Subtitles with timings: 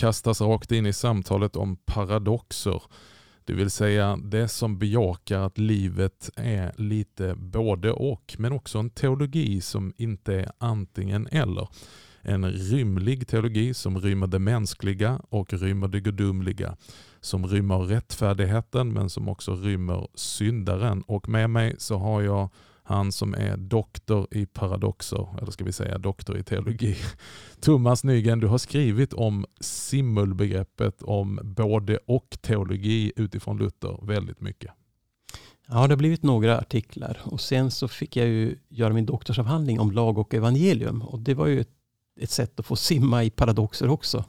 [0.00, 2.82] Kastas rakt in i samtalet om paradoxer.
[3.44, 8.90] Det vill säga det som bejakar att livet är lite både och, men också en
[8.90, 11.68] teologi som inte är antingen eller.
[12.20, 16.76] En rymlig teologi som rymmer det mänskliga och rymmer det gudomliga.
[17.20, 21.02] Som rymmer rättfärdigheten men som också rymmer syndaren.
[21.02, 22.50] Och med mig så har jag
[22.90, 26.96] han som är doktor i paradoxer, eller ska vi säga doktor i teologi.
[27.60, 34.70] Thomas Nygren, du har skrivit om simulbegreppet, om både och teologi utifrån Luther väldigt mycket.
[35.68, 39.80] Ja, det har blivit några artiklar och sen så fick jag ju göra min doktorsavhandling
[39.80, 41.70] om lag och evangelium och det var ju ett,
[42.20, 44.24] ett sätt att få simma i paradoxer också.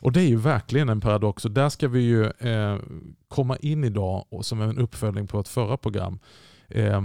[0.00, 2.78] Och det är ju verkligen en paradox och där ska vi ju eh,
[3.28, 6.18] komma in idag och som en uppföljning på ett förra program.
[6.68, 7.02] Eh,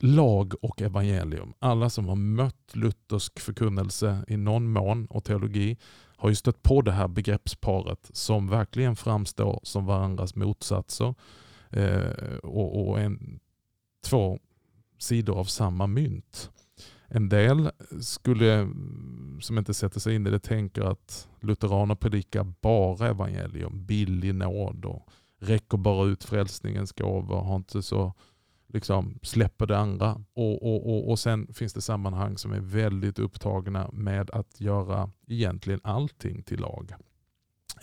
[0.00, 1.54] lag och evangelium.
[1.58, 5.76] Alla som har mött luthersk förkunnelse i någon mån och teologi
[6.16, 11.14] har ju stött på det här begreppsparet som verkligen framstår som varandras motsatser
[11.70, 13.40] eh, och, och en,
[14.04, 14.38] två
[14.98, 16.50] sidor av samma mynt.
[17.08, 22.52] En del skulle, mm, som inte sätter sig in i det tänker att lutheraner predikar
[22.60, 25.08] bara evangelium, billig nåd och
[25.40, 28.12] räcker bara ut frälsningens gåvor, har inte så
[28.66, 30.24] liksom släpper det andra.
[30.34, 35.10] Och, och, och, och sen finns det sammanhang som är väldigt upptagna med att göra
[35.26, 36.92] egentligen allting till lag.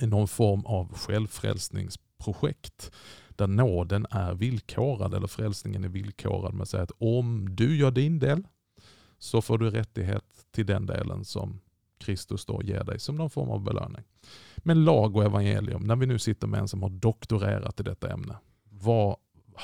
[0.01, 2.91] Någon form av självfrälsningsprojekt
[3.29, 7.91] där nåden är villkorad eller frälsningen är villkorad med att säga att om du gör
[7.91, 8.43] din del
[9.17, 11.59] så får du rättighet till den delen som
[11.97, 14.03] Kristus då ger dig som någon form av belöning.
[14.57, 18.11] Men lag och evangelium, när vi nu sitter med en som har doktorerat i detta
[18.11, 18.35] ämne,
[18.69, 19.15] vad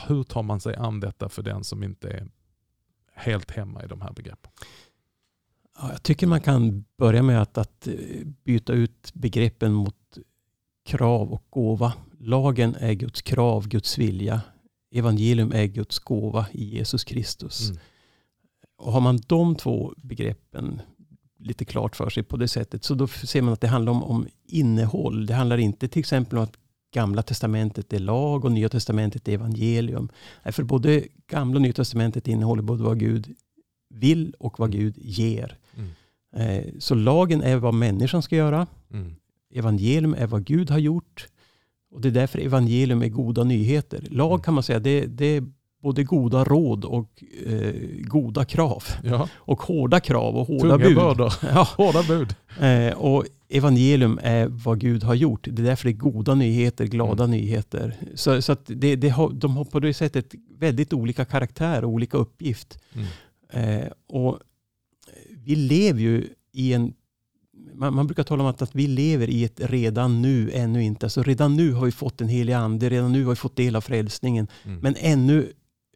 [0.08, 2.28] hur tar man sig an detta för den som inte är
[3.14, 4.52] helt hemma i de här begreppen?
[5.82, 7.94] Ja, jag tycker man kan börja med att, att eh,
[8.44, 10.18] byta ut begreppen mot
[10.86, 11.94] krav och gåva.
[12.20, 14.42] Lagen är Guds krav, Guds vilja.
[14.92, 17.70] Evangelium är Guds gåva i Jesus Kristus.
[17.70, 17.82] Mm.
[18.78, 20.82] Och har man de två begreppen
[21.40, 24.04] lite klart för sig på det sättet så då ser man att det handlar om,
[24.04, 25.26] om innehåll.
[25.26, 26.58] Det handlar inte till exempel om att
[26.94, 30.10] Gamla testamentet är lag och Nya testamentet är evangelium.
[30.46, 33.36] För både Gamla och Nya testamentet innehåller både vad Gud
[33.90, 35.58] vill och vad Gud ger.
[35.78, 35.90] Mm.
[36.36, 38.68] Eh, så lagen är vad människan ska göra.
[38.92, 39.16] Mm.
[39.54, 41.28] Evangelium är vad Gud har gjort.
[41.92, 44.08] Och Det är därför evangelium är goda nyheter.
[44.12, 44.42] Lag mm.
[44.42, 45.44] kan man säga, det, det är
[45.82, 48.84] både goda råd och eh, goda krav.
[49.04, 49.30] Ja.
[49.34, 50.96] Och hårda krav och hårda Tunga bud.
[50.96, 51.34] Bördor.
[51.42, 51.68] Ja.
[51.78, 52.36] Hårda bud.
[52.60, 55.48] Eh, och evangelium är vad Gud har gjort.
[55.52, 57.38] Det är därför det är goda nyheter, glada mm.
[57.38, 57.96] nyheter.
[58.16, 61.90] Så, så att det, det har, de har på det sättet väldigt olika karaktär och
[61.90, 62.80] olika uppgift.
[62.94, 63.08] Mm.
[63.50, 64.40] Eh, och
[65.30, 66.94] vi lever ju i en
[67.74, 71.06] man, man, brukar tala om att, att vi lever i ett redan nu, ännu inte.
[71.06, 73.76] Alltså redan nu har vi fått en helig ande, redan nu har vi fått del
[73.76, 74.48] av frälsningen.
[74.66, 74.80] Mm.
[74.80, 75.54] Men ännu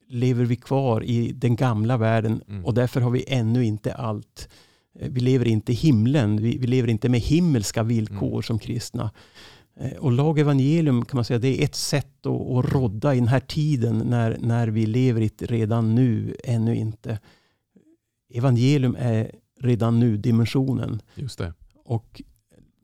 [0.09, 2.66] lever vi kvar i den gamla världen mm.
[2.66, 4.50] och därför har vi ännu inte allt.
[5.00, 8.44] Eh, vi lever inte i himlen, vi, vi lever inte med himmelska villkor mm.
[8.44, 9.12] som kristna.
[9.80, 13.20] Eh, och lag evangelium kan man säga det är ett sätt att, att rodda i
[13.20, 17.20] den här tiden när, när vi lever i ett redan nu, ännu inte.
[18.34, 21.02] Evangelium är redan nu-dimensionen.
[21.16, 21.54] Just det.
[21.86, 22.22] Och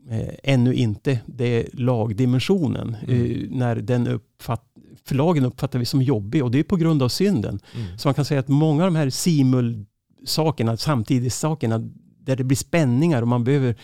[0.10, 2.98] eh, ännu inte, det är lagdimensionen.
[3.08, 3.32] Mm.
[3.32, 4.66] Eh, när den uppfatt,
[5.06, 7.60] förlagen uppfattar vi som jobbig och det är på grund av synden.
[7.76, 7.98] Mm.
[7.98, 13.22] Så man kan säga att många av de här simul-sakerna, samtidigt-sakerna, där det blir spänningar
[13.22, 13.76] och man behöver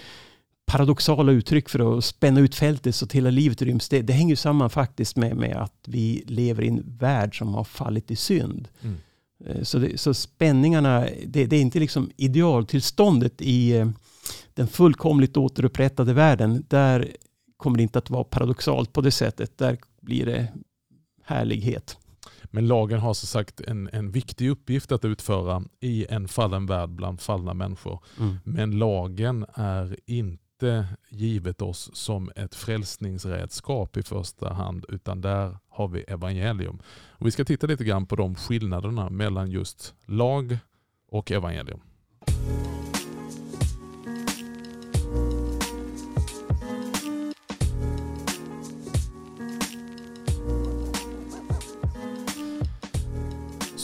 [0.66, 3.90] paradoxala uttryck för att spänna ut fältet så att hela livet ryms.
[3.90, 7.63] Det, det hänger samman faktiskt med, med att vi lever i en värld som har
[7.63, 8.68] fallit i synd.
[8.81, 8.95] Mm.
[9.45, 13.89] Eh, så, det, så spänningarna, det, det, är inte liksom idealtillståndet i eh,
[14.54, 16.65] den fullkomligt återupprättade världen.
[16.68, 17.12] Där
[17.57, 19.57] kommer det inte att vara paradoxalt på det sättet.
[19.57, 20.48] Där blir det
[21.24, 21.98] härlighet.
[22.56, 26.90] Men lagen har så sagt en, en viktig uppgift att utföra i en fallen värld
[26.90, 28.00] bland fallna människor.
[28.19, 28.38] Mm.
[28.44, 35.88] Men lagen är inte givet oss som ett frälsningsredskap i första hand, utan där har
[35.88, 36.80] vi evangelium.
[37.10, 40.58] Och vi ska titta lite grann på de skillnaderna mellan just lag
[41.10, 41.81] och evangelium.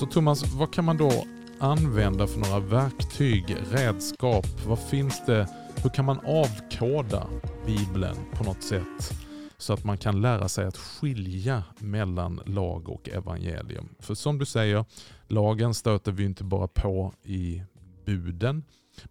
[0.02, 1.12] Så Thomas, vad kan man då
[1.60, 4.46] använda för några verktyg, redskap?
[4.68, 5.48] Vad finns det?
[5.84, 7.28] Hur kan man avkoda
[7.66, 9.14] Bibeln på något sätt?
[9.58, 13.90] Så att man kan lära sig att skilja mellan lag och evangelium.
[14.00, 14.86] För som du säger,
[15.28, 17.64] lagen stöter vi inte bara på i
[18.06, 18.64] buden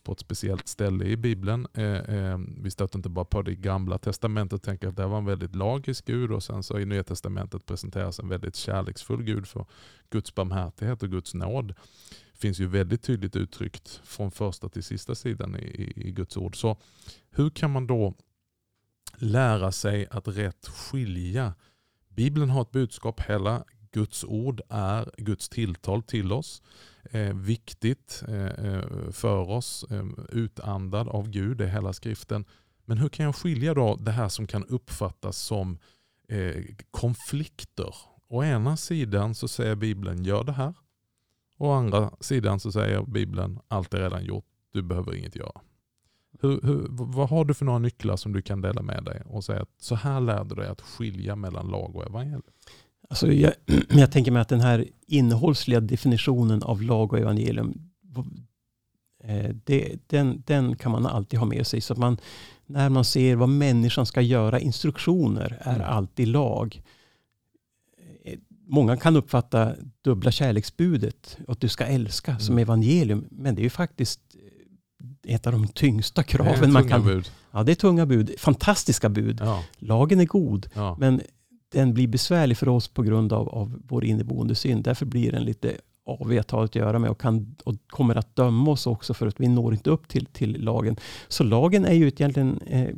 [0.03, 1.67] på ett speciellt ställe i Bibeln.
[1.75, 5.07] Eh, eh, vi stöter inte bara på det i gamla testamentet och tänker att det
[5.07, 9.23] var en väldigt lagisk Gud och sen så i nya testamentet presenteras en väldigt kärleksfull
[9.23, 9.67] Gud för
[10.11, 11.75] Guds barmhärtighet och Guds nåd.
[12.35, 16.57] finns ju väldigt tydligt uttryckt från första till sista sidan i, i, i Guds ord.
[16.57, 16.77] Så
[17.31, 18.15] hur kan man då
[19.17, 21.55] lära sig att rätt skilja
[22.09, 26.63] Bibeln har ett budskap, hela Guds ord är Guds tilltal till oss.
[27.13, 32.45] Eh, viktigt eh, eh, för oss, eh, utandad av Gud, det är hela skriften.
[32.85, 35.79] Men hur kan jag skilja då det här som kan uppfattas som
[36.29, 37.95] eh, konflikter?
[38.29, 40.75] Å ena sidan så säger Bibeln gör det här.
[41.59, 45.61] Å andra sidan så säger Bibeln allt är redan gjort, du behöver inget göra.
[46.41, 49.45] Hur, hur, vad har du för några nycklar som du kan dela med dig och
[49.45, 52.43] säga att så här lär du dig att skilja mellan lag och evangelium?
[53.11, 53.53] Alltså jag,
[53.89, 57.91] jag tänker mig att den här innehållsliga definitionen av lag och evangelium,
[59.25, 61.81] eh, det, den, den kan man alltid ha med sig.
[61.81, 62.19] Så att man,
[62.67, 65.87] när man ser vad människan ska göra, instruktioner är mm.
[65.87, 66.83] alltid lag.
[68.25, 72.41] Eh, många kan uppfatta dubbla kärleksbudet, att du ska älska, mm.
[72.41, 73.25] som evangelium.
[73.31, 74.21] Men det är ju faktiskt
[75.23, 77.05] ett av de tyngsta kraven man kan...
[77.05, 77.31] Bud.
[77.51, 78.35] Ja, det är tunga bud.
[78.39, 79.41] Fantastiska bud.
[79.41, 79.65] Ja.
[79.79, 80.97] Lagen är god, ja.
[81.01, 81.21] men
[81.73, 84.85] den blir besvärlig för oss på grund av, av vår inneboende synd.
[84.85, 85.77] Därför blir den lite
[86.07, 89.27] avig att ha att göra med och, kan, och kommer att döma oss också för
[89.27, 90.97] att vi når inte upp till, till lagen.
[91.29, 92.89] Så lagen är ju egentligen, eh,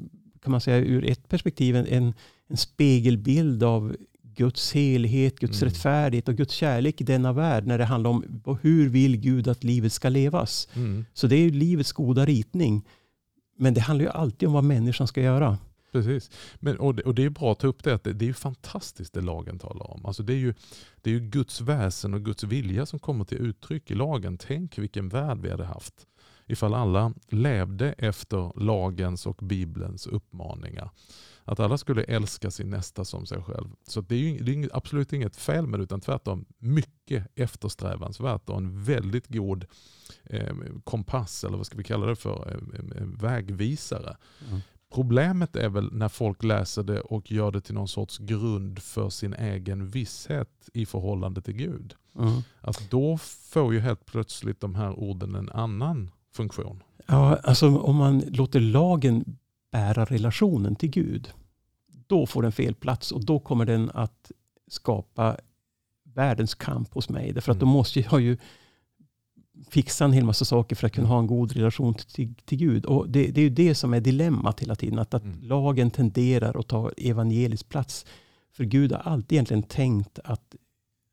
[0.43, 2.15] kan man säga ur ett perspektiv, en,
[2.49, 5.73] en spegelbild av Guds helighet, Guds mm.
[5.73, 9.65] rättfärdighet och Guds kärlek i denna värld när det handlar om hur vill Gud att
[9.65, 10.69] livet ska levas.
[10.75, 11.05] Mm.
[11.13, 12.83] Så det är ju livets goda ritning.
[13.59, 15.59] Men det handlar ju alltid om vad människan ska göra.
[15.93, 16.31] Precis.
[16.57, 18.27] Men, och, det, och det är bra att ta upp det, att det, det är
[18.27, 20.07] ju fantastiskt det lagen talar om.
[20.07, 20.55] Alltså det, är ju,
[21.01, 24.39] det är ju Guds väsen och Guds vilja som kommer till uttryck i lagen.
[24.39, 26.07] Tänk vilken värld vi hade haft
[26.47, 30.91] ifall alla levde efter lagens och Bibelns uppmaningar.
[31.45, 33.69] Att alla skulle älska sin nästa som sig själv.
[33.87, 38.49] Så det är, ju, det är absolut inget fel med det, utan tvärtom mycket eftersträvansvärt
[38.49, 39.65] och en väldigt god
[40.25, 40.55] eh,
[40.85, 44.17] kompass, eller vad ska vi kalla det för, eh, eh vägvisare.
[44.49, 44.61] Mm.
[44.95, 49.11] Problemet är väl när folk läser det och gör det till någon sorts grund för
[49.11, 51.95] sin egen visshet i förhållande till Gud.
[52.19, 52.43] Mm.
[52.61, 56.83] Att då får ju helt plötsligt de här orden en annan funktion.
[57.07, 59.39] Ja, alltså om man låter lagen
[59.73, 61.33] bära relationen till Gud,
[62.07, 64.31] då får den fel plats och då kommer den att
[64.69, 65.37] skapa
[66.15, 67.33] världens kamp hos mig.
[67.33, 67.73] Därför att då mm.
[67.73, 68.37] måste jag ju
[69.71, 72.85] fixa en hel massa saker för att kunna ha en god relation till, till Gud.
[72.85, 74.99] Och det, det är ju det som är dilemmat hela tiden.
[74.99, 75.39] Att, att mm.
[75.43, 78.07] lagen tenderar att ta evangelisk plats.
[78.53, 80.55] För Gud har alltid egentligen tänkt att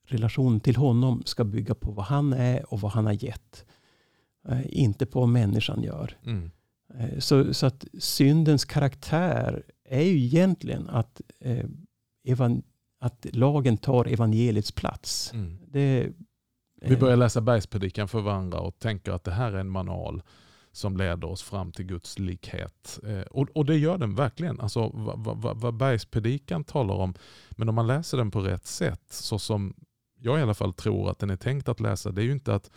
[0.07, 3.66] relationen till honom ska bygga på vad han är och vad han har gett.
[4.48, 6.18] Eh, inte på vad människan gör.
[6.25, 6.52] Mm.
[6.94, 11.66] Eh, så, så att syndens karaktär är ju egentligen att, eh,
[12.28, 12.63] evan,
[13.00, 15.34] att lagen tar evangeliets plats.
[15.34, 15.57] Mm.
[15.68, 16.10] Det,
[16.81, 20.21] vi börjar läsa bergspredikan för varandra och tänker att det här är en manual
[20.71, 23.00] som leder oss fram till Guds likhet.
[23.07, 24.59] Eh, och, och det gör den verkligen.
[24.59, 27.14] Alltså, vad, vad, vad bergspredikan talar om,
[27.52, 29.74] men om man läser den på rätt sätt, så som
[30.21, 32.56] jag i alla fall tror att den är tänkt att läsa, det är ju inte
[32.56, 32.71] att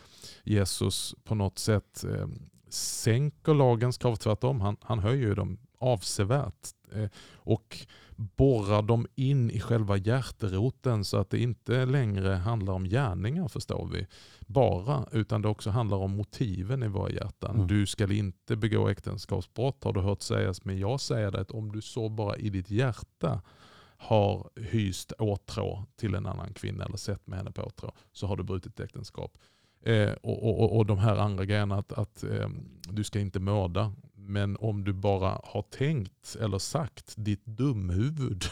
[0.44, 2.26] Jesus på något sätt eh,
[2.68, 4.60] sänker lagens krav, tvärtom.
[4.60, 6.68] Han, han höjer dem avsevärt.
[6.92, 7.86] Eh, och
[8.16, 13.88] borrar dem in i själva hjärteroten så att det inte längre handlar om gärningar förstår
[13.92, 14.06] vi.
[14.40, 17.54] Bara, utan det också handlar om motiven i våra hjärtan.
[17.54, 17.66] Mm.
[17.66, 21.72] Du ska inte begå äktenskapsbrott har du hört sägas, men jag säger det att om
[21.72, 23.42] du så bara i ditt hjärta
[23.96, 28.36] har hyst åtrå till en annan kvinna eller sett med henne på åtrå så har
[28.36, 29.38] du brutit äktenskap.
[29.84, 32.48] Eh, och, och, och de här andra grejerna att, att eh,
[32.82, 33.92] du ska inte mörda.
[34.24, 38.44] Men om du bara har tänkt eller sagt ditt dumhuvud,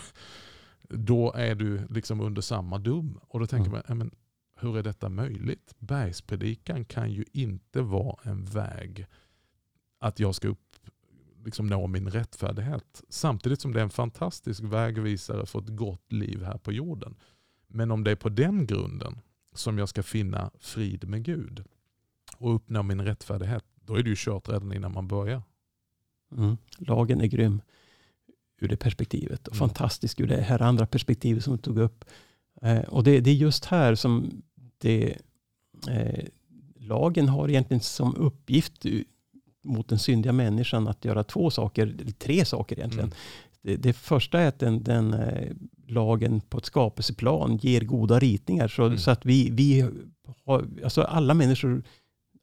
[0.88, 3.20] då är du liksom under samma dum.
[3.28, 3.82] Och då tänker mm.
[3.88, 4.10] man, men,
[4.60, 5.74] hur är detta möjligt?
[5.78, 9.06] Bergspredikan kan ju inte vara en väg
[9.98, 10.76] att jag ska upp,
[11.44, 13.04] liksom nå min rättfärdighet.
[13.08, 17.16] Samtidigt som det är en fantastisk vägvisare för ett gott liv här på jorden.
[17.66, 19.20] Men om det är på den grunden
[19.52, 21.64] som jag ska finna frid med Gud
[22.36, 25.42] och uppnå min rättfärdighet, då är det ju kört redan innan man börjar.
[26.37, 26.56] Mm.
[26.78, 27.62] Lagen är grym
[28.60, 29.68] ur det perspektivet och mm.
[29.68, 32.04] fantastisk ur det här andra perspektivet som du tog upp.
[32.62, 34.42] Eh, och det, det, är just här som
[34.78, 35.16] det,
[35.88, 36.25] eh,
[36.76, 38.87] lagen har egentligen som uppgift
[39.62, 43.08] mot den syndiga människan att göra två saker, tre saker egentligen.
[43.08, 43.16] Mm.
[43.62, 45.52] Det, det, första är att den, den eh,
[45.87, 48.68] lagen på ett skapelseplan ger goda ritningar.
[48.68, 48.99] Så, mm.
[48.99, 49.90] så att vi, vi
[50.44, 51.82] har, alltså alla människor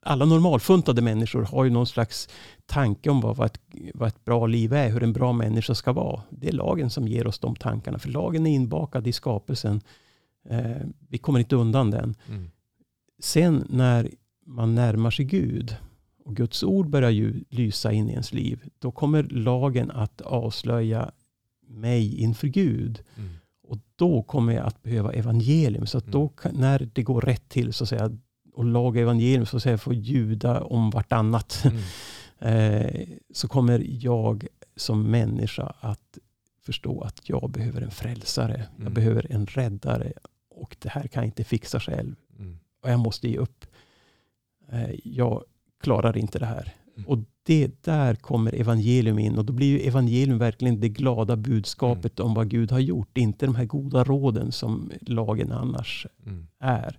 [0.02, 2.28] alla normalfuntade människor har ju någon slags
[2.66, 3.60] tanke om vad, vad, ett,
[3.94, 6.22] vad ett bra liv är, hur en bra människa ska vara.
[6.30, 9.80] Det är lagen som ger oss de tankarna, för lagen är inbakad i skapelsen.
[10.48, 10.76] Eh,
[11.08, 12.14] vi kommer inte undan den.
[12.28, 12.50] Mm.
[13.18, 14.10] Sen när
[14.46, 15.76] man närmar sig Gud
[16.24, 21.10] och Guds ord börjar ju lysa in i ens liv, då kommer lagen att avslöja
[21.66, 23.02] mig inför Gud.
[23.16, 23.30] Mm.
[23.62, 25.86] Och då kommer jag att behöva evangelium.
[25.86, 26.60] Så att då, mm.
[26.60, 28.10] när det går rätt till, så att säga,
[28.58, 31.82] och lag och evangelium, så att säga, får ljuda om vartannat, mm.
[32.38, 34.46] eh, så kommer jag
[34.76, 36.18] som människa att
[36.62, 38.54] förstå att jag behöver en frälsare.
[38.54, 38.82] Mm.
[38.82, 40.12] Jag behöver en räddare.
[40.50, 42.14] Och det här kan jag inte fixa själv.
[42.38, 42.58] Mm.
[42.82, 43.66] Och jag måste ge upp.
[44.72, 45.44] Eh, jag
[45.80, 46.74] klarar inte det här.
[46.96, 47.08] Mm.
[47.08, 52.18] Och det där kommer evangelium in och då blir ju evangelium verkligen det glada budskapet
[52.18, 52.28] mm.
[52.28, 53.18] om vad Gud har gjort.
[53.18, 56.46] Inte de här goda råden som lagen annars mm.
[56.58, 56.98] är.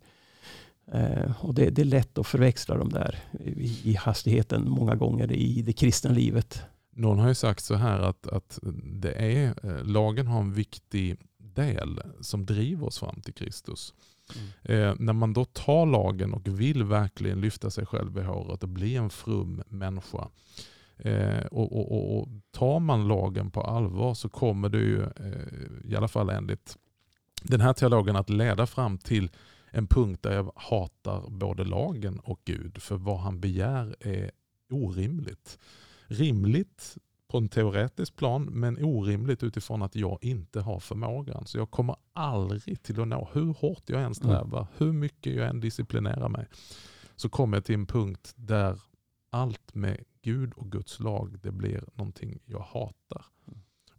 [0.94, 3.20] Eh, och det, det, är lätt att förväxla dem där
[3.84, 6.62] i, hastigheten många gånger i det kristna livet.
[6.92, 11.18] Någon har ju sagt så här att, att det är, eh, lagen har en viktig
[11.38, 13.94] del som driver oss fram till Kristus.
[14.36, 14.90] Mm.
[14.90, 18.70] Eh, när man då tar lagen och vill verkligen lyfta sig själv i håret och
[18.70, 20.28] bli en frum människa.
[20.98, 25.92] Eh, och, och, och, och, Tar man lagen på allvar så kommer det ju, eh,
[25.92, 26.78] i alla fall enligt
[27.42, 29.30] den här teologen, att leda fram till
[29.72, 32.82] en punkt där jag hatar både lagen och Gud.
[32.82, 34.32] För vad han begär är
[34.70, 35.60] orimligt.
[36.08, 36.98] Rimligt
[37.28, 41.46] på en teoretisk plan men orimligt utifrån att jag inte har förmågan.
[41.46, 44.14] Så jag kommer aldrig till att nå, hur hårt jag än mm.
[44.14, 44.74] strävar, mm.
[44.78, 46.48] hur mycket jag än disciplinerar mig,
[47.16, 48.82] så kommer jag till en punkt där
[49.30, 53.26] allt med Gud och Guds lag, det blir någonting jag hatar.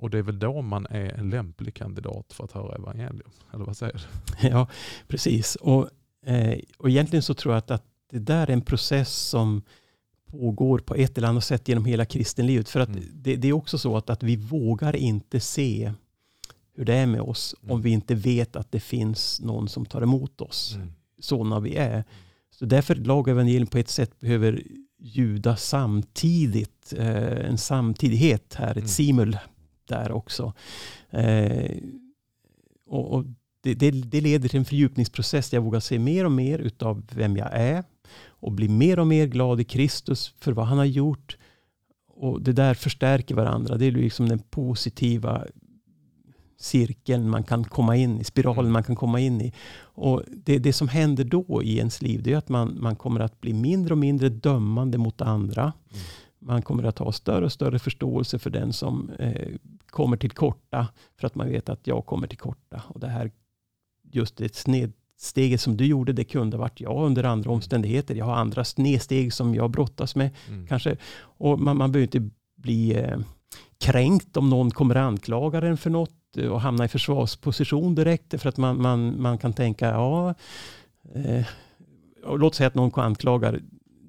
[0.00, 3.30] Och det är väl då man är en lämplig kandidat för att höra evangelium.
[3.54, 4.48] Eller vad säger du?
[4.48, 4.68] Ja,
[5.08, 5.56] precis.
[5.56, 5.90] Och,
[6.26, 9.62] eh, och egentligen så tror jag att, att det där är en process som
[10.26, 12.68] pågår på ett eller annat sätt genom hela kristenlivet.
[12.68, 13.04] För att mm.
[13.12, 15.92] det, det, är också så att, att vi vågar inte se
[16.76, 17.74] hur det är med oss mm.
[17.74, 20.92] om vi inte vet att det finns någon som tar emot oss mm.
[21.18, 22.04] sådana vi är.
[22.50, 24.62] Så därför lag och evangelium på ett sätt behöver
[24.98, 26.92] ljuda samtidigt.
[26.96, 28.88] Eh, en samtidighet här, ett mm.
[28.88, 29.38] simul
[29.90, 30.52] där också.
[31.10, 31.76] Eh,
[32.86, 33.24] och, och
[33.62, 37.02] det, det, det, leder till en fördjupningsprocess där jag vågar se mer och mer utav
[37.14, 37.84] vem jag är
[38.26, 41.36] och bli mer och mer glad i Kristus för vad han har gjort.
[42.08, 43.76] Och Det där förstärker varandra.
[43.76, 45.46] Det är liksom den positiva
[46.60, 49.52] cirkeln man kan komma in i, spiralen man kan komma in i.
[49.80, 53.20] Och det, det som händer då i ens liv, det är att man, man kommer
[53.20, 55.62] att bli mindre och mindre dömande mot andra.
[55.62, 56.04] Mm.
[56.42, 59.48] Man kommer att ha större och större förståelse för den som eh,
[59.86, 62.82] kommer till korta, för att man vet att jag kommer till korta.
[62.88, 63.30] Och det här,
[64.12, 67.54] just det sned, steget som du gjorde, det kunde varit jag under andra mm.
[67.54, 68.14] omständigheter.
[68.14, 70.30] Jag har andra snedsteg som jag brottas med.
[70.48, 70.66] Mm.
[70.66, 70.96] Kanske.
[71.20, 73.18] Och man, man behöver inte bli eh,
[73.78, 78.40] kränkt om någon kommer anklaga en för något eh, och hamna i försvarsposition direkt.
[78.40, 80.34] För att man, man, man kan tänka, ja,
[81.14, 81.46] eh,
[82.26, 83.60] låt säga att någon anklagar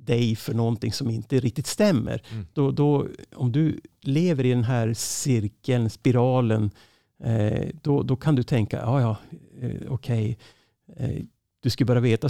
[0.05, 2.21] dig för någonting som inte riktigt stämmer.
[2.31, 2.47] Mm.
[2.53, 6.71] Då, då, om du lever i den här cirkeln, spiralen,
[7.23, 9.17] eh, då, då kan du tänka, ja, ja,
[9.61, 10.35] eh, okej, okay
[10.97, 11.23] Eh,
[11.63, 12.29] du skulle bara veta,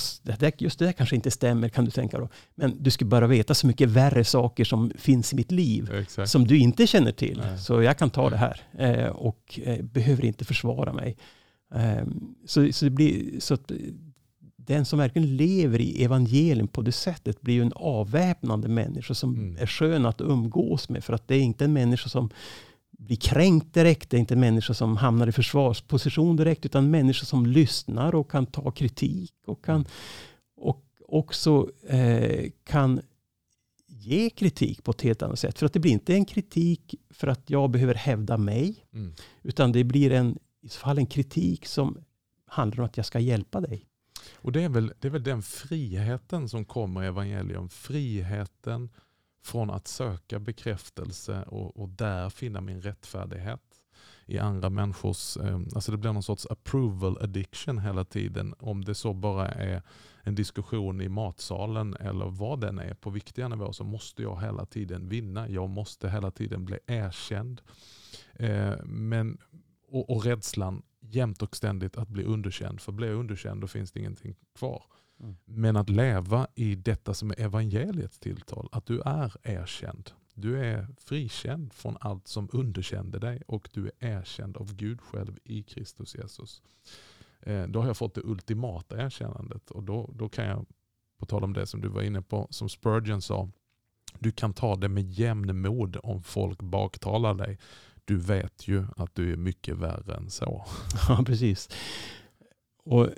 [0.58, 2.30] just det där kanske inte stämmer kan du tänka då.
[2.56, 5.92] Men du skulle bara veta så mycket värre saker som finns i mitt liv.
[5.94, 6.30] Exakt.
[6.30, 7.38] Som du inte känner till.
[7.38, 7.58] Nej.
[7.58, 11.18] Så jag kan ta det här eh, och eh, behöver inte försvara mig.
[11.74, 13.58] Ehm, så, så, det blir, så
[14.65, 19.36] den som verkligen lever i evangelium på det sättet blir ju en avväpnande människa som
[19.36, 19.58] mm.
[19.58, 21.03] är skön att umgås med.
[21.03, 22.30] För att det är inte en människa som
[22.91, 24.10] blir kränkt direkt.
[24.10, 28.15] Det är inte en människa som hamnar i försvarsposition direkt, utan en människa som lyssnar
[28.15, 29.86] och kan ta kritik och kan
[30.56, 33.01] och också eh, kan
[33.88, 35.60] ge kritik på ett helt annat sätt.
[35.60, 39.13] För att det blir inte en kritik för att jag behöver hävda mig, mm.
[39.44, 41.98] utan det blir en, i så fall en kritik som
[42.46, 43.86] handlar om att jag ska hjälpa dig.
[44.36, 47.70] Och det är väl, det är väl den friheten som kommer i evangelium.
[47.70, 48.90] Friheten
[49.44, 53.62] från att söka bekräftelse och, och där finna min rättfärdighet
[54.26, 58.54] i andra människors, ehm, alltså det blir någon sorts approval addiction hela tiden.
[58.60, 59.82] Om det så bara är
[60.24, 64.66] en diskussion i matsalen eller vad den är på viktiga nivåer så måste jag hela
[64.66, 65.50] tiden vinna.
[65.50, 67.62] Jag måste hela tiden bli erkänd.
[68.34, 69.38] Eh, men,
[69.88, 72.81] och, och rädslan jämt och ständigt att bli underkänd.
[72.81, 74.84] För blir jag underkänd då finns det ingenting kvar.
[75.20, 75.36] Mm.
[75.46, 80.12] Men att leva i detta som är evangeliets tilltal, att du är erkänd.
[80.34, 85.39] Du är frikänd från allt som underkände dig och du är erkänd av Gud själv
[85.43, 86.62] i Kristus Jesus.
[87.39, 90.65] Eh, då har jag fått det ultimata erkännandet och då, då kan jag
[91.20, 93.50] på tal om det som du var inne på, som Spurgeon sa,
[94.20, 97.60] du kan ta det med jämn mod om folk baktalar dig.
[98.05, 100.65] Du vet ju att du är mycket värre än så.
[101.10, 101.70] Ja, precis.
[102.84, 103.10] Och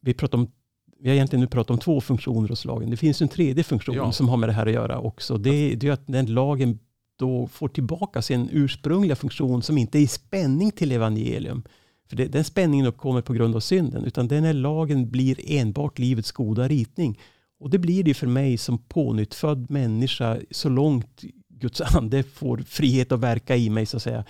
[0.00, 0.50] vi, pratar om,
[0.98, 2.90] vi har egentligen nu pratat om två funktioner hos lagen.
[2.90, 4.12] Det finns en tredje funktion ja.
[4.12, 5.38] som har med det här att göra också.
[5.38, 6.78] Det, det är att den lagen
[7.18, 11.62] då får tillbaka sin ursprungliga funktion som inte är i spänning till evangelium.
[12.08, 15.98] För det, den spänningen uppkommer på grund av synden, utan den här lagen blir enbart
[15.98, 17.18] livets goda ritning.
[17.60, 21.24] Och det blir det för mig som pånyttfödd människa så långt
[21.62, 24.24] Guds ande får frihet att verka i mig så att säga.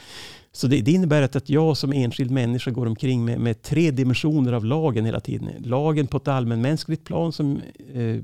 [0.53, 3.91] Så det, det innebär att, att jag som enskild människa går omkring med, med, tre
[3.91, 5.49] dimensioner av lagen hela tiden.
[5.59, 7.61] Lagen på ett allmänmänskligt plan som
[7.95, 8.17] eh,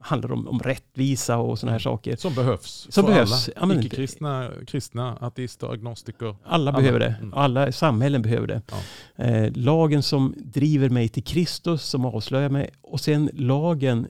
[0.00, 2.16] handlar om, om rättvisa och sådana här saker.
[2.16, 3.50] Som behövs som för behövs.
[3.56, 6.26] alla ja, icke-kristna, kristna, ateister, agnostiker.
[6.26, 6.72] Alla, alla.
[6.72, 7.14] behöver det.
[7.20, 7.34] Mm.
[7.34, 8.62] Alla samhällen behöver det.
[8.70, 9.24] Ja.
[9.24, 12.70] Eh, lagen som driver mig till Kristus, som avslöjar mig.
[12.82, 14.06] Och sen lagen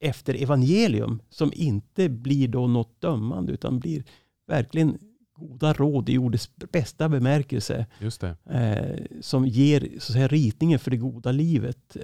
[0.00, 4.04] efter evangelium som inte blir då något dömande utan blir
[4.46, 4.98] verkligen
[5.34, 7.86] goda råd i ordets bästa bemärkelse.
[7.98, 8.36] Just det.
[8.50, 11.96] Eh, som ger så att säga, ritningen för det goda livet.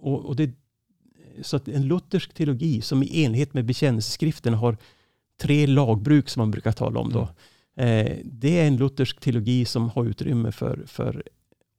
[0.00, 0.50] Och, och det,
[1.42, 4.76] så att en luthersk teologi som i enlighet med bekännelseskriften har
[5.40, 7.10] tre lagbruk som man brukar tala om.
[7.12, 7.28] Då.
[7.76, 8.06] Mm.
[8.06, 11.22] Eh, det är en luthersk teologi som har utrymme för, för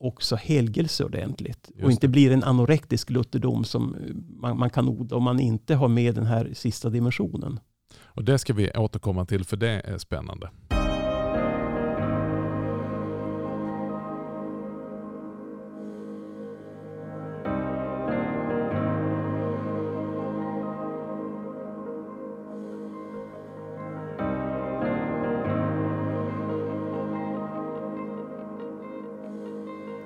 [0.02, 1.72] också helgelse ordentligt.
[1.74, 2.12] Just och inte det.
[2.12, 3.96] blir en anorektisk lutherdom som
[4.42, 7.60] man, man, kan odla om man inte har med den här sista dimensionen.
[8.04, 10.50] Och Det ska vi återkomma till för det är spännande.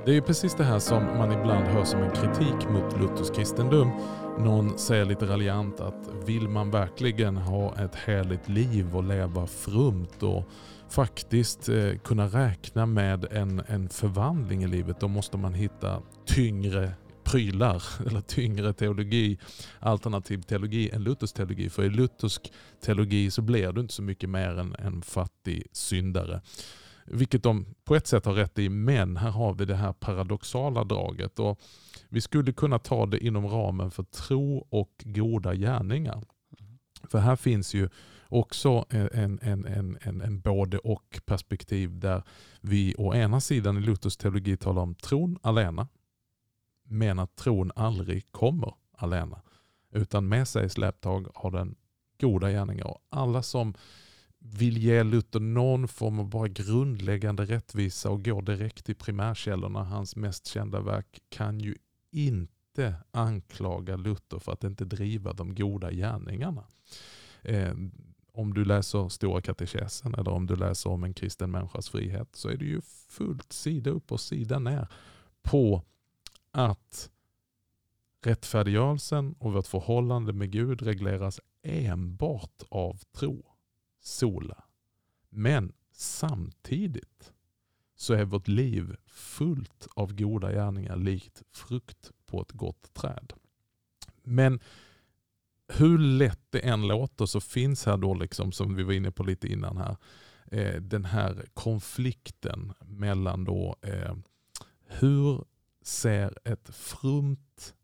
[0.05, 3.29] Det är ju precis det här som man ibland hör som en kritik mot Luthers
[3.35, 3.91] kristendom.
[4.39, 10.23] Någon säger lite raljant att vill man verkligen ha ett härligt liv och leva frumt
[10.23, 10.49] och
[10.89, 16.91] faktiskt eh, kunna räkna med en, en förvandling i livet, då måste man hitta tyngre
[17.23, 19.37] prylar eller tyngre teologi,
[19.79, 21.69] alternativ teologi än Luthers teologi.
[21.69, 26.41] För i luthersk teologi så blir du inte så mycket mer än en fattig syndare.
[27.05, 30.83] Vilket de på ett sätt har rätt i, men här har vi det här paradoxala
[30.83, 31.39] draget.
[31.39, 31.59] Och
[32.09, 36.23] vi skulle kunna ta det inom ramen för tro och goda gärningar.
[37.09, 37.89] För här finns ju
[38.27, 42.23] också en, en, en, en, en både och perspektiv där
[42.61, 45.87] vi å ena sidan i Luthers teologi talar om tron alena,
[46.83, 49.41] men att tron aldrig kommer alena.
[49.91, 51.75] Utan med sig i släptag har den
[52.21, 52.87] goda gärningar.
[52.87, 53.73] Och alla som
[54.53, 60.15] vill ge Luther någon form av bara grundläggande rättvisa och går direkt till primärkällorna, hans
[60.15, 61.75] mest kända verk, kan ju
[62.11, 66.63] inte anklaga Luther för att inte driva de goda gärningarna.
[67.41, 67.73] Eh,
[68.31, 72.49] om du läser Stora katekesen eller om du läser om en kristen människas frihet så
[72.49, 74.87] är det ju fullt sida upp och sida ner
[75.41, 75.81] på
[76.51, 77.09] att
[78.25, 83.54] rättfärdiggörelsen och vårt förhållande med Gud regleras enbart av tro
[84.05, 84.63] sola.
[85.29, 87.33] Men samtidigt
[87.95, 93.33] så är vårt liv fullt av goda gärningar likt frukt på ett gott träd.
[94.23, 94.59] Men
[95.67, 99.23] hur lätt det än låter så finns här då, liksom, som vi var inne på
[99.23, 99.97] lite innan här,
[100.51, 104.15] eh, den här konflikten mellan då eh,
[104.87, 105.45] hur
[105.81, 107.75] ser ett frumt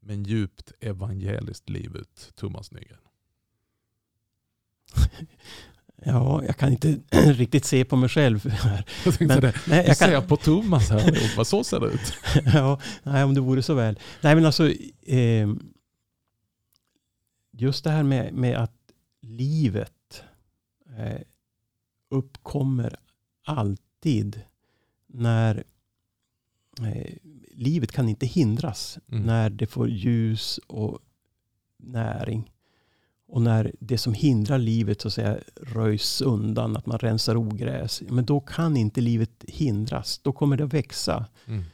[0.00, 3.07] men djupt evangeliskt liv ut, Thomas Nygren?
[6.04, 8.46] Ja, jag kan inte riktigt se på mig själv.
[8.48, 8.84] Här.
[9.04, 9.54] Jag men, det.
[9.66, 10.08] Nej, jag kan...
[10.08, 12.12] ser på Thomas här vad så ser det ut.
[12.54, 13.98] ja, nej, om det vore så väl.
[14.20, 14.70] Nej, men alltså,
[15.02, 15.48] eh,
[17.52, 20.22] just det här med, med att livet
[20.98, 21.20] eh,
[22.10, 22.96] uppkommer
[23.44, 24.42] alltid
[25.06, 25.64] när
[26.82, 27.14] eh,
[27.52, 29.22] livet kan inte hindras mm.
[29.22, 30.98] när det får ljus och
[31.76, 32.50] näring.
[33.28, 38.02] Och när det som hindrar livet så att säga, röjs undan, att man rensar ogräs,
[38.08, 40.20] men då kan inte livet hindras.
[40.22, 41.26] Då kommer det att växa.
[41.46, 41.64] Mm.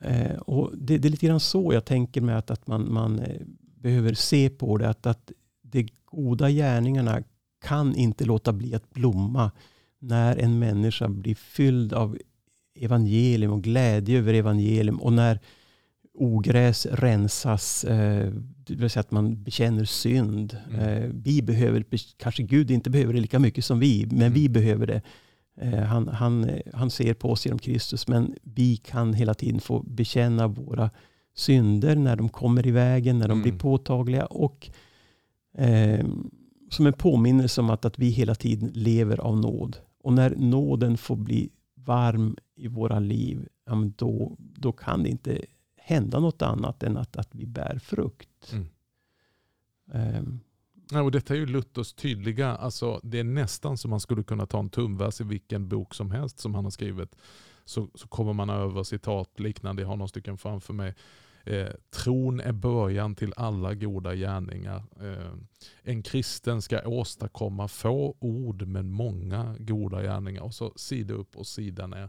[0.00, 3.18] Eh, och det, det, är lite grann så jag tänker mig att, att man, man
[3.18, 4.88] eh, behöver se på det.
[4.88, 7.22] Att, att de goda gärningarna
[7.64, 9.50] kan inte låta bli att blomma
[9.98, 12.18] när en människa blir fylld av
[12.74, 15.00] evangelium och glädje över evangelium.
[15.00, 15.40] Och när
[16.14, 18.32] ogräs rensas, eh,
[18.66, 20.56] det vill säga att man bekänner synd.
[20.70, 20.80] Mm.
[20.80, 21.84] Eh, vi behöver,
[22.16, 24.32] kanske Gud inte behöver det lika mycket som vi, men mm.
[24.32, 25.02] vi behöver det.
[25.60, 29.82] Eh, han, han, han ser på oss genom Kristus, men vi kan hela tiden få
[29.82, 30.90] bekänna våra
[31.34, 33.42] synder när de kommer i vägen, när de Mm.
[33.42, 34.70] blir påtagliga och
[36.70, 39.76] som en påminnelse om att, att vi hela tiden lever av nåd.
[40.02, 45.38] Och när nåden får bli varm i våra liv, ja, då, då kan det inte
[45.90, 48.52] hända något annat än att, att vi bär frukt.
[48.52, 48.66] Mm.
[49.92, 50.40] Ehm,
[50.92, 54.46] Ja, och detta är ju Luthers tydliga, alltså det är nästan som man skulle kunna
[54.46, 57.16] ta en tumvers i vilken bok som helst som han har skrivit.
[57.64, 60.94] Så, så kommer man över citat liknande, jag har några stycken framför mig.
[61.44, 64.82] Eh, tron är början till alla goda gärningar.
[65.00, 65.32] Eh,
[65.82, 70.42] en kristen ska åstadkomma få ord men många goda gärningar.
[70.42, 72.08] Och så sida upp och sida ner.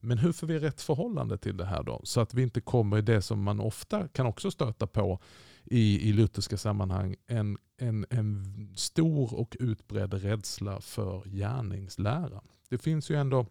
[0.00, 2.00] Men hur får vi rätt förhållande till det här då?
[2.04, 5.20] Så att vi inte kommer i det som man ofta kan också stöta på
[5.64, 7.16] i, i lutherska sammanhang.
[7.26, 8.44] En, en, en
[8.76, 12.40] stor och utbredd rädsla för gärningslära.
[12.68, 13.46] Det finns ju ändå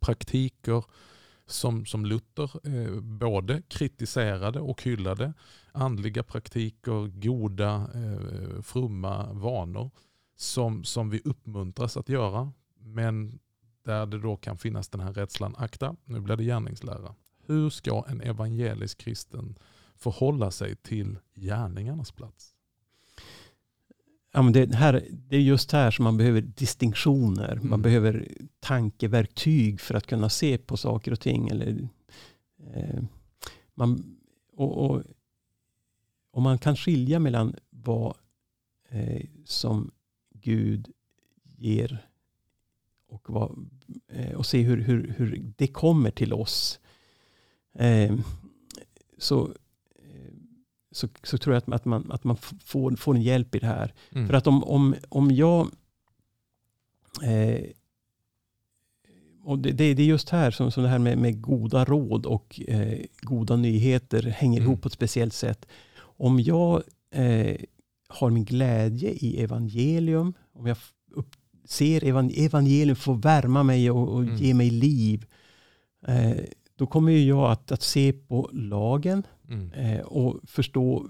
[0.00, 0.84] praktiker
[1.46, 5.32] som, som Luther eh, både kritiserade och hyllade.
[5.72, 9.90] Andliga praktiker, goda, eh, fromma vanor
[10.36, 12.52] som, som vi uppmuntras att göra.
[12.78, 13.38] Men
[13.84, 17.14] där det då kan finnas den här rädslan, akta, nu blir det gärningslära.
[17.46, 19.58] Hur ska en evangelisk kristen
[19.96, 22.51] förhålla sig till gärningarnas plats?
[24.34, 27.54] Ja, men det, här, det är just här som man behöver distinktioner.
[27.56, 27.82] Man Mm.
[27.82, 28.28] behöver
[28.60, 31.48] tankeverktyg för att kunna se på saker och ting.
[31.48, 31.88] Eller,
[32.74, 33.02] eh,
[33.74, 34.16] man,
[34.52, 35.02] och, och,
[36.30, 38.16] och man kan skilja mellan vad
[38.88, 39.90] eh, som
[40.34, 40.88] Gud
[41.56, 42.06] ger
[43.08, 43.70] och, vad,
[44.08, 46.80] eh, och se hur, hur, hur det kommer till oss.
[47.74, 48.16] Eh,
[49.18, 49.54] så,
[50.92, 53.66] så, så tror jag att, att man, att man får, får en hjälp i det
[53.66, 53.94] här.
[54.12, 54.26] Mm.
[54.28, 55.70] För att om, om, om jag...
[57.22, 57.64] Eh,
[59.44, 62.26] och det, det, det är just här som, som det här med, med goda råd
[62.26, 64.70] och eh, goda nyheter hänger Mm.
[64.70, 65.66] ihop på ett speciellt sätt.
[65.98, 67.56] Om jag eh,
[68.08, 70.76] har min glädje i evangelium, om jag
[71.10, 71.30] upp,
[71.64, 74.36] ser evan- evangelium få värma mig och, och Mm.
[74.36, 75.26] ge mig liv,
[76.06, 76.32] eh,
[76.76, 79.22] då kommer ju jag att, att se på lagen
[79.52, 79.72] Mm.
[79.72, 81.06] eh, och förstå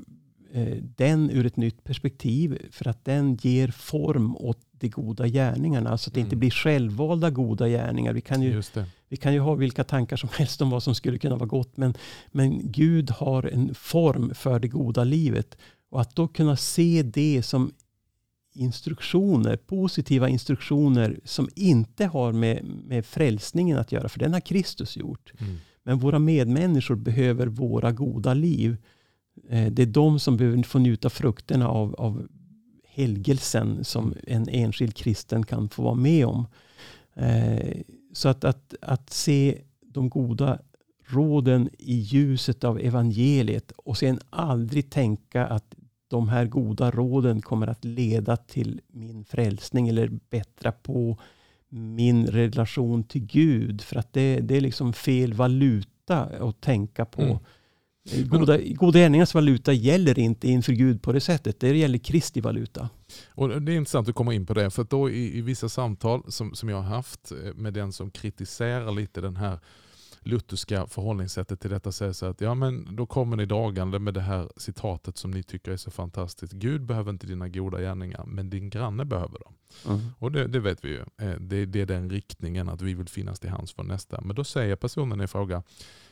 [0.53, 2.59] eh, den ur ett nytt perspektiv.
[2.71, 5.99] För att den ger form åt de goda gärningarna.
[5.99, 6.41] Så att det inte Mm.
[6.41, 8.13] blir självvalda goda gärningar.
[8.13, 8.63] Vi kan, ju,
[9.09, 11.77] vi kan ju ha vilka tankar som helst om vad som skulle kunna vara gott.
[11.77, 11.95] Men,
[12.33, 15.57] men Gud har en form för det goda livet.
[15.91, 17.73] Och att då kunna se det som
[18.55, 24.09] instruktioner, positiva instruktioner som inte har med, med frälsningen att göra.
[24.09, 25.33] För den har Kristus gjort.
[25.39, 25.57] Mm.
[25.83, 28.77] Men våra medmänniskor behöver våra goda liv.
[29.49, 32.29] Eh, det är de som behöver få njuta frukterna av, av
[32.85, 36.47] helgelsen som en enskild kristen kan få vara med om.
[37.15, 37.81] Eh,
[38.13, 40.59] så att, att, att se de goda
[41.07, 45.75] råden i ljuset av evangeliet och sen aldrig tänka att
[46.09, 51.19] de här goda råden kommer att leda till min frälsning eller bättra på
[51.73, 53.81] min relation till Gud.
[53.83, 57.23] För att det, det är liksom fel valuta att tänka på.
[57.23, 57.39] Mm.
[58.29, 61.61] Goda, goda gärningars valuta gäller inte inför Gud på det sättet.
[61.61, 62.89] Det gäller Kristi valuta.
[63.29, 64.71] Och det är intressant att komma in på det.
[64.71, 67.93] För att då i, i vissa samtal som, som jag har haft eh, med den
[67.93, 69.59] som kritiserar lite den här
[70.23, 74.21] lutherska förhållningssättet till detta säger så att ja, men då kommer ni dragande med det
[74.21, 76.53] här citatet som ni tycker är så fantastiskt.
[76.53, 79.55] Gud behöver inte dina goda gärningar men din granne behöver dem.
[80.19, 81.05] Och det, det vet vi ju.
[81.19, 84.21] Eh, Det, det är den riktningen att vi vill finnas till hands för nästa.
[84.21, 85.63] Men då säger personen i fråga,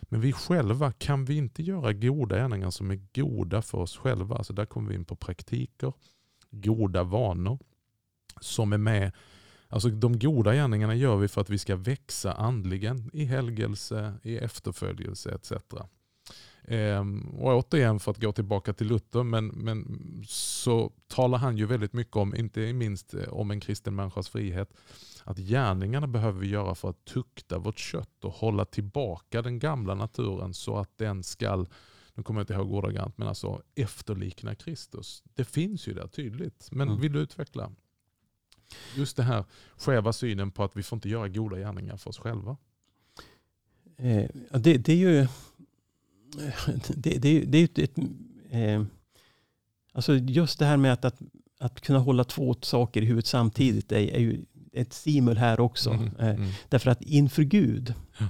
[0.03, 4.37] men vi själva, kan vi inte göra goda gärningar som är goda för oss själva?
[4.37, 5.93] Alltså där kommer vi in på praktiker,
[6.51, 7.59] goda vanor
[8.41, 9.13] som är med.
[9.73, 14.37] Alltså de goda gärningarna gör vi för att vi ska växa andligen i helgelse, i
[14.39, 15.53] efterföljelse etc.
[16.65, 19.87] Ehm, och återigen för att gå tillbaka till Luther, men, men
[20.29, 24.73] så talar han ju väldigt mycket om, inte minst eh, om en kristen människas frihet,
[25.25, 29.95] att gärningarna behöver vi göra för att tukta vårt kött och hålla tillbaka den gamla
[29.95, 31.69] naturen så att den skall,
[32.15, 35.23] nu kommer jag inte ihåg ordagrant, men alltså efterlikna Kristus.
[35.35, 37.01] Det finns ju där tydligt, men Mm.
[37.01, 37.73] vill du utveckla?
[38.97, 39.45] Just det här
[39.77, 42.57] skeva synen på att vi får inte göra goda gärningar för oss själva.
[43.97, 44.25] Eh,
[44.61, 45.27] det, det är ju...
[46.89, 47.79] Det, det, det är ett...
[47.79, 47.99] ett
[48.51, 48.85] eh,
[49.93, 51.21] alltså just det här med att, att,
[51.59, 55.91] att kunna hålla två saker i huvudet samtidigt är, är ju ett simul här också.
[55.91, 58.27] Mm, Eh, mm, Därför att inför Gud Ja.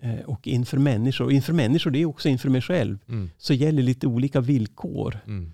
[0.00, 3.54] eh, och inför människor, och inför människor det är också inför mig själv, mm, så
[3.54, 5.18] gäller lite olika villkor.
[5.26, 5.52] mm,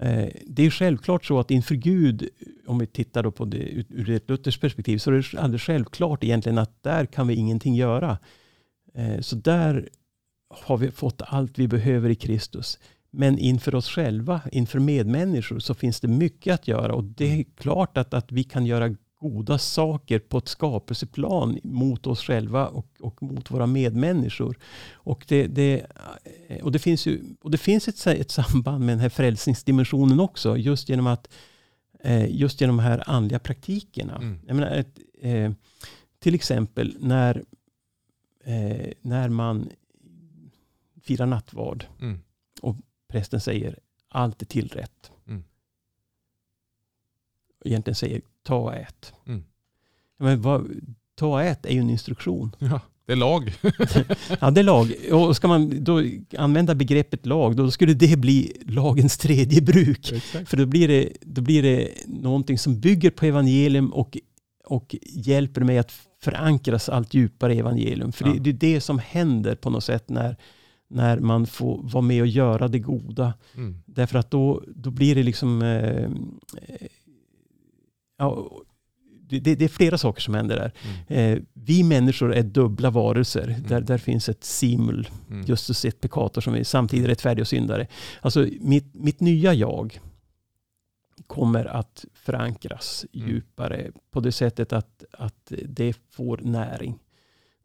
[0.00, 2.28] Eh, det är självklart så att inför Gud,
[2.66, 6.24] om vi tittar då på det ur- ett lutherskt perspektiv, så är det alldeles självklart
[6.24, 8.18] egentligen att där kan vi ingenting göra.
[8.94, 9.88] Eh, så där
[10.50, 12.78] har vi fått allt vi behöver i Kristus.
[13.10, 16.94] Men inför oss själva, inför medmänniskor, så finns det mycket att göra.
[16.94, 22.06] Och det är klart att, att vi kan göra goda saker på ett skapelseplan mot
[22.06, 24.58] oss själva och, och mot våra medmänniskor.
[24.92, 25.86] Och det, det,
[26.62, 30.56] och det finns, ju, och det finns ett, ett samband med den här frälsningsdimensionen också.
[30.56, 31.28] Just genom att
[32.00, 34.16] eh, just genom de här andliga praktikerna.
[34.16, 34.40] Mm.
[34.46, 35.52] Jag menar, ett, eh,
[36.18, 37.44] till exempel när,
[38.44, 39.70] eh, när man
[41.02, 42.18] firar nattvard mm.
[42.62, 42.76] och
[43.08, 43.78] prästen säger
[44.08, 45.12] allt är tillrätt.
[45.26, 45.44] Mm.
[47.64, 49.12] Egentligen säger ta och ät.
[49.26, 49.44] Mm.
[50.18, 50.70] Men vad,
[51.14, 52.56] ta och ät är ju en instruktion.
[52.60, 53.52] Ja, det är lag.
[54.40, 54.94] ja, det är lag.
[55.12, 56.02] Och ska man då
[56.38, 60.12] använda begreppet lag, då skulle det bli lagens tredje bruk.
[60.12, 60.48] Exakt.
[60.48, 64.18] För då blir, det, då blir det någonting som bygger på evangelium och,
[64.64, 68.12] och hjälper mig att förankras allt djupare i evangelium.
[68.12, 68.32] För ja.
[68.32, 70.36] det, det, är det som händer på något sätt när,
[70.88, 73.34] när man får vara med och göra det goda.
[73.54, 73.82] Mm.
[73.86, 76.10] Därför att då, då blir det liksom eh,
[78.20, 78.50] ja,
[79.28, 80.72] det, det, är flera saker som händer där.
[81.08, 81.36] Mm.
[81.36, 83.48] Eh, vi människor är dubbla varelser.
[83.48, 83.62] Mm.
[83.62, 85.44] Där, där finns ett simul, mm.
[85.46, 87.86] Justus et peccator, som är samtidigt rättfärdig och syndare.
[88.20, 90.00] Alltså mitt, mitt nya jag
[91.26, 93.28] kommer att förankras mm.
[93.28, 96.98] djupare på det sättet att, att det får näring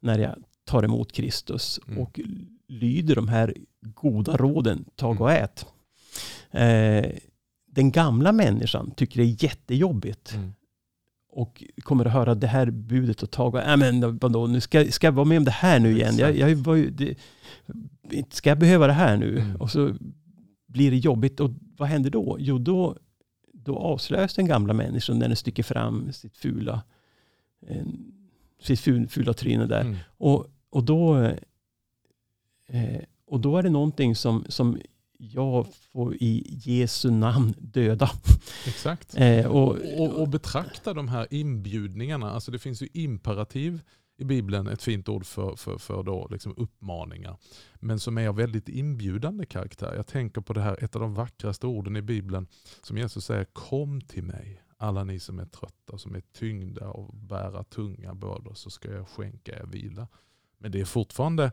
[0.00, 1.98] när jag tar emot Kristus mm.
[1.98, 2.20] och
[2.68, 5.44] lyder de här goda råden, tag och mm.
[5.44, 5.66] ät.
[6.50, 7.18] Eh,
[7.76, 10.34] den gamla människan tycker det är jättejobbigt.
[10.34, 10.52] Mm.
[11.30, 13.56] Och kommer att höra det här budet och tag.
[13.56, 16.16] Äh, men vadå, nu ska, ska jag vara med om det här nu igen?
[16.18, 17.16] Jag, jag var ju, det,
[18.30, 19.38] ska jag behöva det här nu?
[19.38, 19.56] Mm.
[19.56, 19.94] Och så
[20.66, 21.40] blir det jobbigt.
[21.40, 22.36] Och vad händer då?
[22.40, 22.96] Jo, då,
[23.52, 26.82] då avslöjas den gamla människan när den sticker fram sitt fula,
[28.62, 29.80] sitt fula tryne där.
[29.80, 29.96] Mm.
[30.08, 31.16] Och, och, då,
[32.66, 34.78] eh, och då är det någonting som, som
[35.18, 38.10] jag får i Jesu namn döda.
[38.66, 39.14] Exakt.
[39.16, 42.30] eh, och, och, och, betrakta de här inbjudningarna.
[42.30, 43.80] Alltså det finns ju imperativ
[44.18, 47.36] i Bibeln, ett fint ord för, för, för då liksom uppmaningar.
[47.74, 49.94] Men som är av väldigt inbjudande karaktär.
[49.96, 52.46] Jag tänker på det här, ett av de vackraste orden i Bibeln
[52.82, 57.14] som Jesus säger, kom till mig alla ni som är trötta som är tyngda och
[57.14, 60.08] bära tunga bördor så ska jag skänka er vila.
[60.58, 61.52] Men det är fortfarande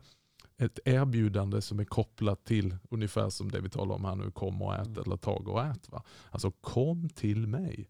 [0.57, 4.61] ett erbjudande som är kopplat till ungefär som det vi talar om här nu, kom
[4.61, 5.03] och ät mm.
[5.05, 5.89] eller tag och ät.
[5.89, 6.03] Va?
[6.31, 7.89] Alltså kom till mig.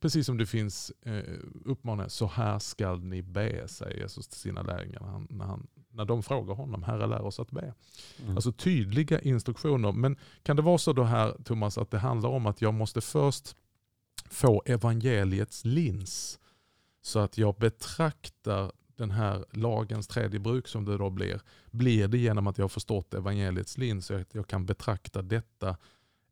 [0.00, 4.62] Precis som det finns eh, uppmaningar, så här skall ni be, säger Jesus till sina
[4.62, 7.74] lärjungar när, när, han, när de frågar honom, Herre lär oss att be.
[8.22, 8.36] Mm.
[8.36, 9.92] Alltså tydliga instruktioner.
[9.92, 13.00] Men kan det vara så då här Thomas att det handlar om att jag måste
[13.00, 13.56] först
[14.30, 16.38] få evangeliets lins
[17.02, 22.18] så att jag betraktar den här lagens tredje bruk som det då blir, blir det
[22.18, 25.76] genom att jag har förstått evangeliets lins så att jag kan betrakta detta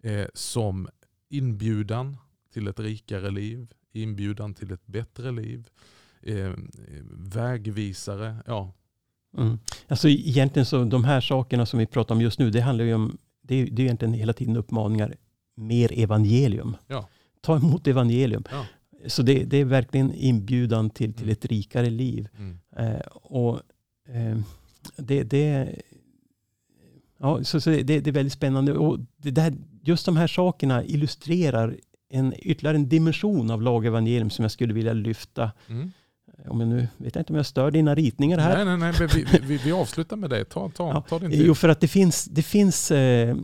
[0.02, 0.88] eh, som
[1.28, 2.16] inbjudan
[2.52, 5.68] till ett rikare liv, inbjudan till ett bättre liv,
[6.22, 6.52] eh,
[7.10, 8.36] vägvisare.
[8.46, 8.72] Ja.
[9.36, 9.58] Mm.
[9.88, 12.94] Alltså egentligen så de här sakerna som vi pratar om just nu, det handlar ju
[12.94, 15.14] om, det är, det är egentligen hela tiden uppmaningar,
[15.54, 16.76] mer evangelium.
[16.86, 17.08] Ja.
[17.40, 18.44] Ta emot evangelium.
[18.50, 18.66] Ja.
[19.06, 21.32] Så det, det, är verkligen inbjudan till, till mm.
[21.32, 22.28] ett rikare liv.
[22.38, 22.58] Mm.
[22.76, 23.60] Eh, och
[24.08, 24.38] eh,
[24.96, 25.76] det, det,
[27.18, 28.72] ja, så, så det, det, är väldigt spännande.
[28.72, 31.76] Och det där, just de här sakerna illustrerar
[32.10, 35.52] en, ytterligare en dimension av lagevangelium som jag skulle vilja lyfta.
[35.68, 35.92] Mm.
[36.48, 38.64] Om jag nu vet jag inte om jag stör dina ritningar här.
[38.64, 40.44] Nej, nej, nej vi, vi, vi avslutar med det.
[40.44, 41.46] Ta, ta, ja, ta din tid.
[41.46, 43.36] Jo, för att det finns, det finns eh,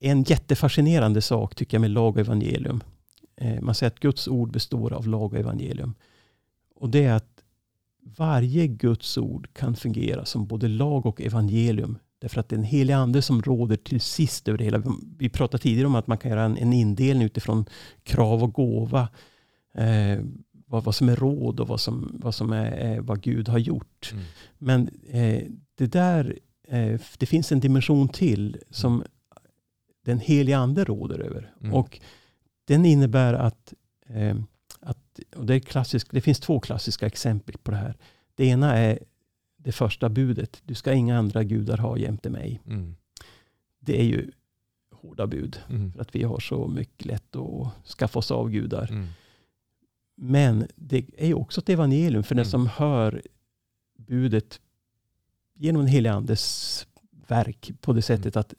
[0.00, 2.80] en jättefascinerande sak tycker jag med lag och evangelium.
[3.42, 5.94] Eh, man säger att Guds ord består av lag och evangelium.
[6.74, 7.44] Och det är att
[8.16, 11.98] varje Guds ord kan fungera som både lag och evangelium.
[12.18, 14.82] Därför att det är en helig ande som råder till sist över det hela.
[15.18, 17.64] Vi pratade tidigare om att man kan göra en, en indelning utifrån
[18.02, 19.08] krav och gåva.
[19.74, 20.24] Eh,
[20.66, 23.58] vad, vad, som är råd och vad som, vad som är, är vad Gud har
[23.58, 24.12] gjort.
[24.12, 24.24] Mm.
[24.58, 25.42] Men eh,
[25.74, 29.04] det där, eh, det finns en dimension till som
[30.04, 31.54] den heliga ande råder över.
[31.60, 31.74] Mm.
[31.74, 32.00] Och
[32.64, 33.74] den innebär att,
[34.06, 34.36] eh,
[34.80, 37.96] att och det, är klassisk, det finns två klassiska exempel på det här.
[38.34, 38.98] Det ena är
[39.56, 40.62] det första budet.
[40.64, 42.60] Du ska inga andra gudar ha jämte mig.
[42.66, 42.96] Mm.
[43.80, 44.30] Det är ju
[44.90, 45.60] hårda bud.
[45.68, 45.92] Mm.
[45.92, 48.90] För att vi har så mycket lätt att skaffa oss avgudar.
[48.90, 49.08] Mm.
[50.14, 52.50] Men det är ju också ett evangelium för den mm.
[52.50, 53.22] som hör
[53.96, 54.60] budet
[55.54, 58.40] genom den helige Andes verk på det sättet mm.
[58.40, 58.54] att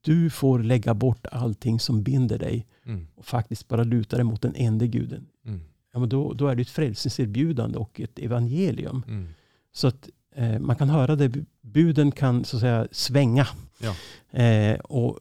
[0.00, 3.06] du får lägga bort allting som binder dig mm.
[3.14, 5.26] och faktiskt bara luta dig mot den enda guden.
[5.44, 5.60] Mm.
[5.92, 9.02] Ja, men då, då är det ett frälsningserbjudande och ett evangelium.
[9.08, 9.28] Mm.
[9.72, 13.46] Så att eh, man kan höra det, buden kan så att säga svänga.
[13.78, 13.94] Ja.
[14.40, 15.18] Eh, och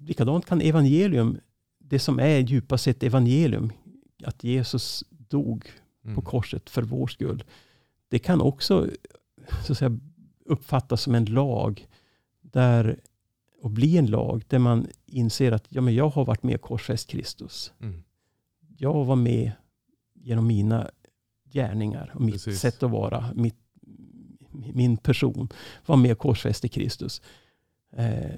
[0.00, 1.38] likadant kan evangelium,
[1.78, 3.72] det som är djupast sett evangelium,
[4.24, 5.64] att Jesus dog
[6.04, 6.16] Mm.
[6.16, 7.44] på korset för vår skull.
[8.08, 8.86] Det kan också
[9.66, 9.98] så att säga,
[10.44, 11.86] uppfattas som en lag
[12.42, 13.00] där,
[13.60, 16.60] och bli en lag där man inser att ja, men jag har varit med och
[16.60, 17.72] korsfäst Kristus.
[17.80, 18.02] Mm.
[18.76, 19.52] Jag var med
[20.14, 20.90] genom mina
[21.52, 22.60] gärningar och mitt Precis.
[22.60, 23.56] sätt att vara, mitt,
[24.74, 25.48] min person
[25.86, 27.22] var med och korsfäste Kristus.
[27.96, 28.30] Eh,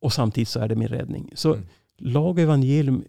[0.00, 1.30] och samtidigt så är det min räddning.
[1.34, 1.66] Så Mm.
[1.98, 3.04] lag och evangelium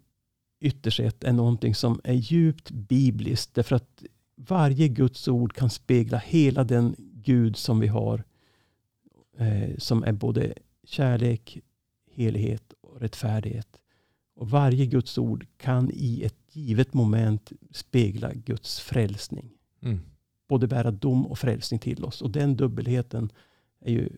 [0.60, 3.54] ytterst sett är någonting som är djupt bibliskt.
[3.54, 4.04] Därför att
[4.36, 8.24] varje Guds ord kan spegla hela den Gud som vi har.
[9.38, 10.54] Eh, som är både
[10.86, 11.60] kärlek,
[12.12, 13.80] helighet och rättfärdighet.
[14.36, 19.50] Och varje Guds ord kan i ett givet moment spegla Guds frälsning.
[19.82, 20.00] Mm.
[20.48, 22.22] Både bära dom och frälsning till oss.
[22.22, 23.30] Och den dubbelheten
[23.80, 24.10] är ju,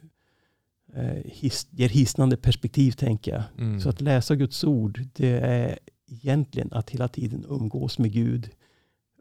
[0.93, 3.43] eh, his, ger hisnande perspektiv tänker jag.
[3.57, 3.79] Mm.
[3.79, 8.49] Så att läsa Guds ord, det är egentligen att hela tiden umgås med Gud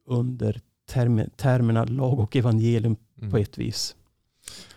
[0.04, 3.30] under term, termerna lag och evangelium Mm.
[3.30, 3.96] på ett vis.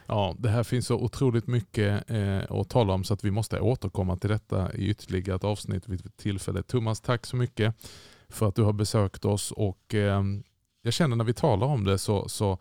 [0.09, 3.59] Ja, det här finns så otroligt mycket eh, att tala om så att vi måste
[3.59, 6.63] återkomma till detta i ytterligare ett avsnitt vid ett tillfälle.
[6.63, 7.75] Thomas, tack så mycket
[8.29, 10.23] för att du har besökt oss och eh,
[10.81, 12.57] jag känner när vi talar om det så, så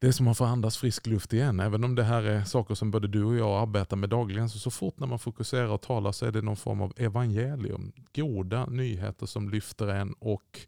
[0.00, 1.60] det är som att man får andas frisk luft igen.
[1.60, 4.58] Även om det här är saker som både du och jag arbetar med dagligen så,
[4.58, 7.92] så fort när man fokuserar och talar så är det någon form av evangelium.
[8.14, 10.60] Goda nyheter som lyfter en och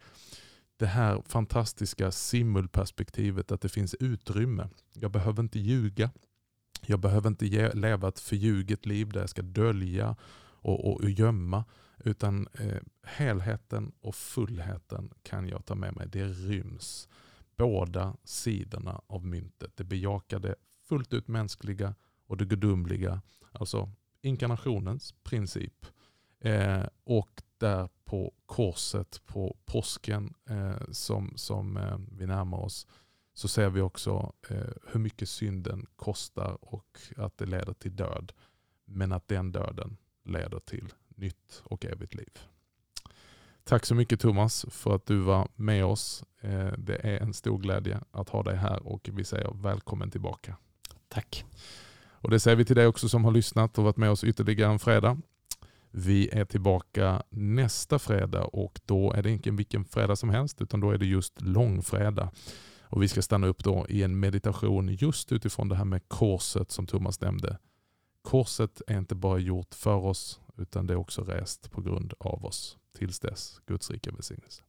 [0.77, 4.69] det här fantastiska simulperspektivet att det finns utrymme.
[4.93, 6.11] Jag behöver inte ljuga.
[6.87, 11.11] Jag behöver inte ge, leva ett förljuget liv där jag ska dölja och, och, och
[11.11, 11.65] gömma.
[12.05, 16.09] Utan eh, helheten och fullheten kan jag ta med mig.
[16.09, 17.09] Det ryms
[17.57, 19.77] båda sidorna av myntet.
[19.77, 20.55] Det bejakar det
[20.89, 21.95] fullt ut mänskliga
[22.27, 23.23] och det gudomliga.
[23.53, 23.91] Alltså
[24.23, 25.87] inkarnationens princip.
[26.41, 32.87] Eh, och där på korset på påsken eh, som, som eh, vi närmar oss
[33.35, 38.33] så ser vi också eh, hur mycket synden kostar och att det leder till död.
[38.85, 42.39] Men att den döden leder till nytt och evigt liv.
[43.65, 46.25] Tack så mycket Thomas för att du var med oss.
[46.41, 50.57] Eh, det är en stor glädje att ha dig här och vi säger välkommen tillbaka.
[51.09, 51.45] Tack.
[52.11, 54.73] Och det säger vi till dig också som har lyssnat och varit med oss ytterligare
[54.73, 55.19] en fredag.
[55.95, 60.81] Vi är tillbaka nästa fredag och då är det inte vilken fredag som helst utan
[60.81, 62.29] då är det just långfredag.
[62.83, 66.71] Och vi ska stanna upp då i en meditation just utifrån det här med korset
[66.71, 67.59] som Thomas nämnde.
[68.23, 72.45] Korset är inte bara gjort för oss utan det är också rest på grund av
[72.45, 72.77] oss.
[72.99, 74.63] Tills dess, Guds rika välsignelse.